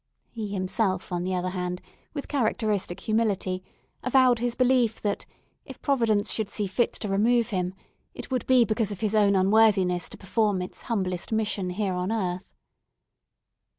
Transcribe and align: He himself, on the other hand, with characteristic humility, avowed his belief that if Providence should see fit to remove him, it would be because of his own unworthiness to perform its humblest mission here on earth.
He 0.31 0.47
himself, 0.51 1.11
on 1.11 1.23
the 1.23 1.35
other 1.35 1.49
hand, 1.51 1.79
with 2.15 2.27
characteristic 2.27 3.01
humility, 3.01 3.63
avowed 4.01 4.39
his 4.39 4.55
belief 4.55 4.99
that 5.01 5.27
if 5.63 5.79
Providence 5.79 6.31
should 6.31 6.49
see 6.49 6.65
fit 6.65 6.91
to 6.93 7.07
remove 7.07 7.49
him, 7.49 7.75
it 8.15 8.31
would 8.31 8.47
be 8.47 8.65
because 8.65 8.89
of 8.91 9.01
his 9.01 9.13
own 9.13 9.35
unworthiness 9.35 10.09
to 10.09 10.17
perform 10.17 10.59
its 10.59 10.81
humblest 10.89 11.31
mission 11.31 11.69
here 11.69 11.93
on 11.93 12.11
earth. 12.11 12.55